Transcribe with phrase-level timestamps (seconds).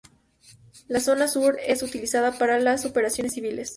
[0.87, 3.69] La zona sur es utilizada para las operaciones civiles.